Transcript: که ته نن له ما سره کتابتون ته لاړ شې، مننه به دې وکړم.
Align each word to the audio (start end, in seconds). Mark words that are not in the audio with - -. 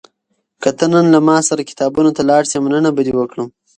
که 0.61 0.69
ته 0.77 0.85
نن 0.93 1.05
له 1.13 1.19
ما 1.27 1.37
سره 1.47 1.61
کتابتون 1.69 2.13
ته 2.17 2.21
لاړ 2.29 2.43
شې، 2.49 2.57
مننه 2.63 2.89
به 2.95 3.01
دې 3.07 3.13
وکړم. 3.15 3.47